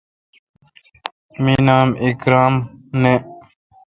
[1.43, 2.53] می نام اکرم
[3.01, 3.13] نہ۔